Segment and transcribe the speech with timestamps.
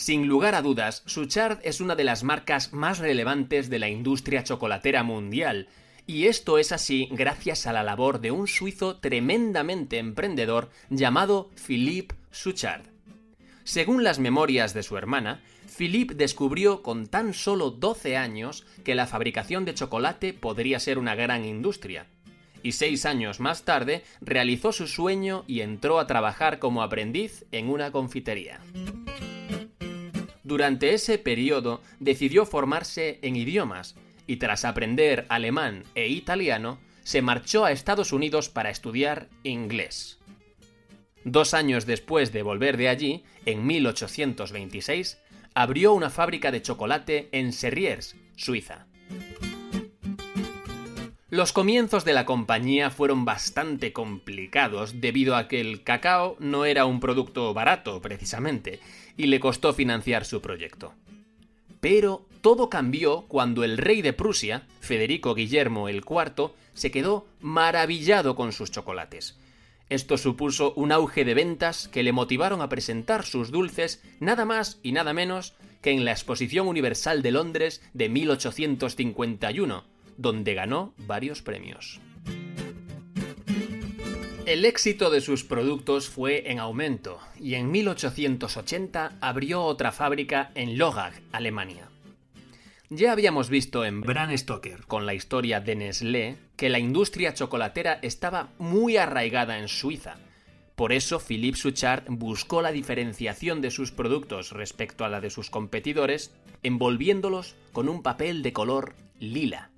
[0.00, 4.42] Sin lugar a dudas, Suchard es una de las marcas más relevantes de la industria
[4.42, 5.68] chocolatera mundial,
[6.06, 12.14] y esto es así gracias a la labor de un suizo tremendamente emprendedor llamado Philippe
[12.30, 12.86] Suchard.
[13.64, 15.42] Según las memorias de su hermana,
[15.76, 21.14] Philippe descubrió con tan solo 12 años que la fabricación de chocolate podría ser una
[21.14, 22.06] gran industria.
[22.62, 27.68] Y seis años más tarde realizó su sueño y entró a trabajar como aprendiz en
[27.68, 28.60] una confitería.
[30.50, 33.94] Durante ese periodo decidió formarse en idiomas
[34.26, 40.18] y tras aprender alemán e italiano, se marchó a Estados Unidos para estudiar inglés.
[41.22, 45.20] Dos años después de volver de allí, en 1826,
[45.54, 48.88] abrió una fábrica de chocolate en Serriers, Suiza.
[51.30, 56.86] Los comienzos de la compañía fueron bastante complicados debido a que el cacao no era
[56.86, 58.80] un producto barato, precisamente,
[59.16, 60.92] y le costó financiar su proyecto.
[61.80, 68.34] Pero todo cambió cuando el rey de Prusia, Federico Guillermo el IV, se quedó maravillado
[68.34, 69.38] con sus chocolates.
[69.88, 74.80] Esto supuso un auge de ventas que le motivaron a presentar sus dulces nada más
[74.82, 79.84] y nada menos que en la Exposición Universal de Londres de 1851,
[80.20, 82.00] donde ganó varios premios.
[84.44, 90.76] El éxito de sus productos fue en aumento y en 1880 abrió otra fábrica en
[90.76, 91.88] Logag, Alemania.
[92.88, 98.00] Ya habíamos visto en Bran Stoker, con la historia de Nestlé, que la industria chocolatera
[98.02, 100.16] estaba muy arraigada en Suiza.
[100.74, 105.48] Por eso Philippe Suchard buscó la diferenciación de sus productos respecto a la de sus
[105.48, 109.70] competidores, envolviéndolos con un papel de color lila.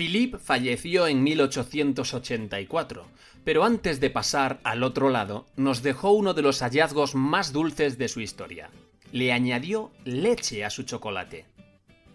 [0.00, 3.06] Philippe falleció en 1884,
[3.44, 7.98] pero antes de pasar al otro lado, nos dejó uno de los hallazgos más dulces
[7.98, 8.70] de su historia.
[9.12, 11.44] Le añadió leche a su chocolate.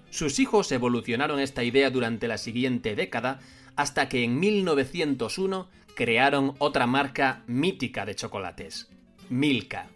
[0.10, 3.40] Sus hijos evolucionaron esta idea durante la siguiente década
[3.76, 8.90] hasta que en 1901 crearon otra marca mítica de chocolates,
[9.30, 9.90] Milka.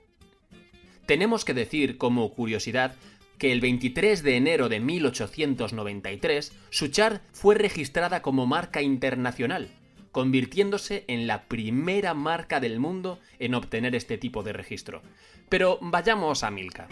[1.08, 2.98] Tenemos que decir como curiosidad
[3.40, 9.70] que el 23 de enero de 1893 Suchard fue registrada como marca internacional,
[10.12, 15.02] convirtiéndose en la primera marca del mundo en obtener este tipo de registro.
[15.48, 16.88] Pero vayamos a Milka.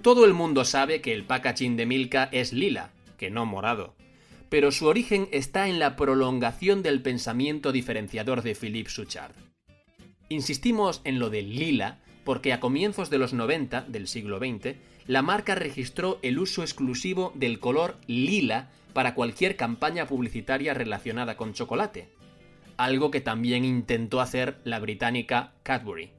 [0.00, 3.94] Todo el mundo sabe que el packaging de Milka es lila, que no morado.
[4.48, 9.34] Pero su origen está en la prolongación del pensamiento diferenciador de Philippe Suchard.
[10.28, 15.22] Insistimos en lo de lila porque a comienzos de los 90 del siglo XX la
[15.22, 22.08] marca registró el uso exclusivo del color lila para cualquier campaña publicitaria relacionada con chocolate,
[22.76, 26.12] algo que también intentó hacer la británica Cadbury.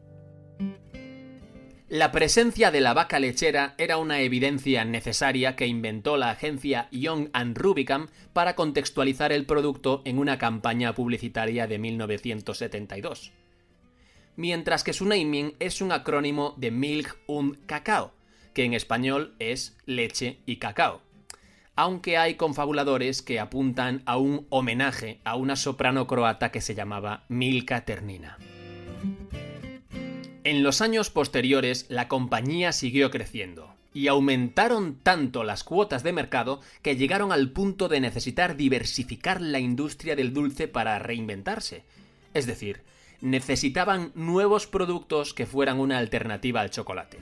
[1.90, 7.30] La presencia de la vaca lechera era una evidencia necesaria que inventó la agencia Young
[7.34, 13.32] and Rubicam para contextualizar el producto en una campaña publicitaria de 1972.
[14.36, 18.14] Mientras que su naming es un acrónimo de Milk und Cacao,
[18.54, 21.02] que en español es leche y cacao.
[21.76, 27.26] Aunque hay confabuladores que apuntan a un homenaje a una soprano croata que se llamaba
[27.30, 28.38] Milka Ternina.
[30.44, 36.60] En los años posteriores la compañía siguió creciendo y aumentaron tanto las cuotas de mercado
[36.82, 41.84] que llegaron al punto de necesitar diversificar la industria del dulce para reinventarse.
[42.34, 42.82] Es decir,
[43.24, 47.20] necesitaban nuevos productos que fueran una alternativa al chocolate.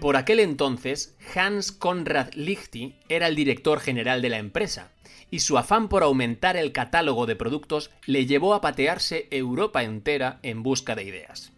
[0.00, 4.92] Por aquel entonces, Hans Konrad Lichty era el director general de la empresa,
[5.30, 10.40] y su afán por aumentar el catálogo de productos le llevó a patearse Europa entera
[10.42, 11.52] en busca de ideas.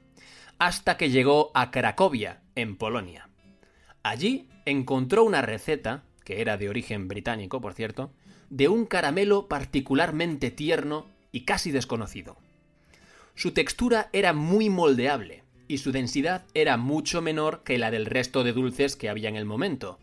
[0.58, 3.28] Hasta que llegó a Cracovia, en Polonia.
[4.04, 8.12] Allí encontró una receta, que era de origen británico, por cierto,
[8.48, 12.36] de un caramelo particularmente tierno y casi desconocido.
[13.34, 18.44] Su textura era muy moldeable, y su densidad era mucho menor que la del resto
[18.44, 19.98] de dulces que había en el momento.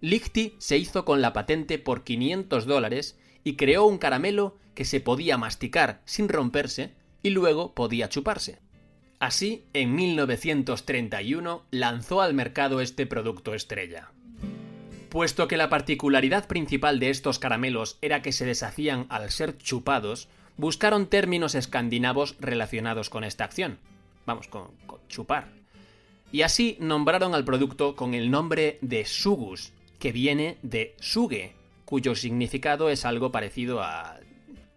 [0.00, 5.00] Lichty se hizo con la patente por 500 dólares y creó un caramelo que se
[5.00, 8.60] podía masticar sin romperse y luego podía chuparse.
[9.18, 14.12] Así, en 1931 lanzó al mercado este producto estrella.
[15.08, 20.28] Puesto que la particularidad principal de estos caramelos era que se deshacían al ser chupados,
[20.58, 23.78] buscaron términos escandinavos relacionados con esta acción.
[24.26, 24.68] Vamos, con,
[25.08, 25.48] chupar.
[26.30, 31.54] Y así nombraron al producto con el nombre de Sugus, que viene de suge,
[31.86, 34.18] cuyo significado es algo parecido a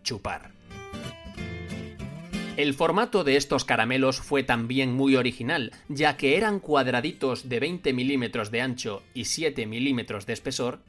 [0.03, 0.51] chupar.
[2.55, 7.91] El formato de estos caramelos fue también muy original, ya que eran cuadraditos de 20
[7.93, 10.79] milímetros de ancho y 7 milímetros de espesor,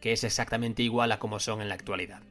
[0.00, 2.22] que es exactamente igual a como son en la actualidad.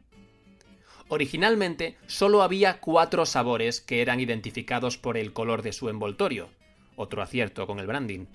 [1.13, 6.47] Originalmente solo había cuatro sabores que eran identificados por el color de su envoltorio,
[6.95, 8.27] otro acierto con el branding.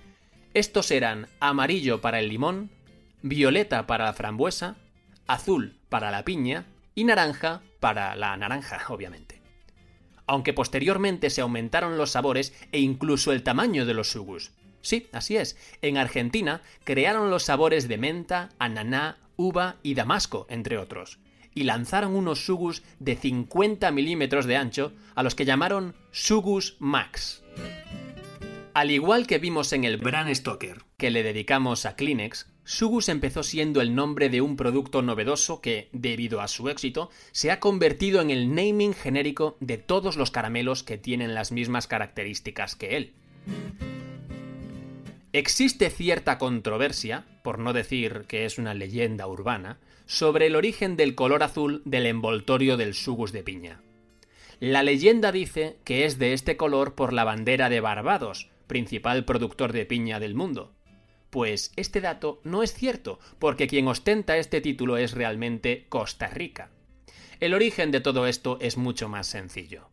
[0.53, 2.69] Estos eran amarillo para el limón,
[3.23, 4.75] violeta para la frambuesa,
[5.25, 9.41] azul para la piña y naranja para la naranja, obviamente
[10.27, 14.51] aunque posteriormente se aumentaron los sabores e incluso el tamaño de los sugus.
[14.81, 15.57] Sí, así es.
[15.81, 21.19] En Argentina crearon los sabores de menta, ananá, uva y damasco, entre otros,
[21.57, 27.43] y lanzaron unos sugus de 50 milímetros de ancho a los que llamaron Sugus Max.
[28.75, 33.41] Al igual que vimos en el Bran Stoker, que le dedicamos a Kleenex, Sugus empezó
[33.41, 38.21] siendo el nombre de un producto novedoso que, debido a su éxito, se ha convertido
[38.21, 43.13] en el naming genérico de todos los caramelos que tienen las mismas características que él.
[45.33, 51.15] Existe cierta controversia, por no decir que es una leyenda urbana, sobre el origen del
[51.15, 53.81] color azul del envoltorio del Sugus de piña.
[54.59, 59.73] La leyenda dice que es de este color por la bandera de Barbados, principal productor
[59.73, 60.73] de piña del mundo,
[61.29, 66.71] pues este dato no es cierto, porque quien ostenta este título es realmente Costa Rica.
[67.39, 69.89] El origen de todo esto es mucho más sencillo.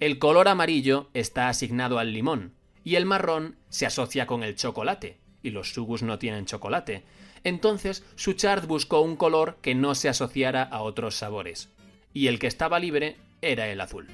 [0.00, 2.52] El color amarillo está asignado al limón,
[2.86, 7.02] y el marrón se asocia con el chocolate, y los sugus no tienen chocolate.
[7.42, 11.68] Entonces, Suchard buscó un color que no se asociara a otros sabores,
[12.14, 14.06] y el que estaba libre era el azul.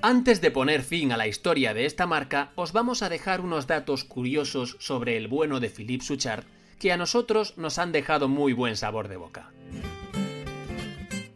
[0.00, 3.66] Antes de poner fin a la historia de esta marca, os vamos a dejar unos
[3.66, 6.44] datos curiosos sobre el bueno de Philippe Suchard
[6.78, 9.52] que a nosotros nos han dejado muy buen sabor de boca.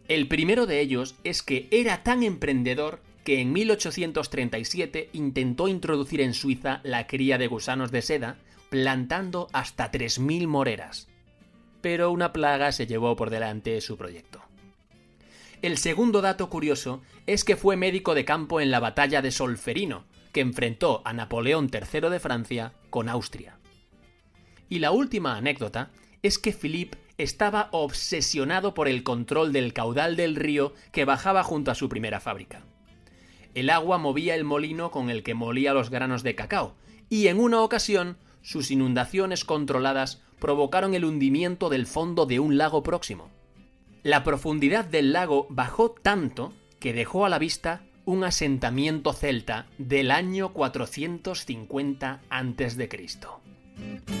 [0.07, 6.33] El primero de ellos es que era tan emprendedor que en 1837 intentó introducir en
[6.33, 8.37] Suiza la cría de gusanos de seda,
[8.69, 11.07] plantando hasta 3.000 moreras.
[11.81, 14.41] Pero una plaga se llevó por delante su proyecto.
[15.61, 20.05] El segundo dato curioso es que fue médico de campo en la batalla de Solferino,
[20.31, 23.57] que enfrentó a Napoleón III de Francia con Austria.
[24.69, 25.91] Y la última anécdota
[26.23, 31.69] es que Philippe estaba obsesionado por el control del caudal del río que bajaba junto
[31.69, 32.63] a su primera fábrica.
[33.53, 36.75] El agua movía el molino con el que molía los granos de cacao,
[37.09, 42.83] y en una ocasión sus inundaciones controladas provocaron el hundimiento del fondo de un lago
[42.83, 43.29] próximo.
[44.03, 50.09] La profundidad del lago bajó tanto que dejó a la vista un asentamiento celta del
[50.09, 54.20] año 450 a.C.